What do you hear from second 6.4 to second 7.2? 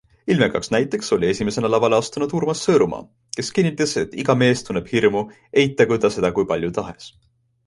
kui palju tahes.